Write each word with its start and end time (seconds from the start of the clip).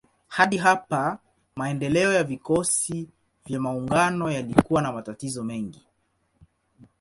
Hadi 0.27 0.57
hapa 0.57 1.19
maendeleo 1.55 2.13
ya 2.13 2.23
vikosi 2.23 3.09
vya 3.45 3.59
maungano 3.59 4.31
yalikuwa 4.31 4.81
na 4.81 4.91
matatizo 4.91 5.43
mengi. 5.43 5.87